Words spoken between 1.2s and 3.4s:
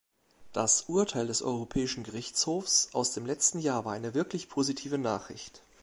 des Europäischen Gerichtshofs aus dem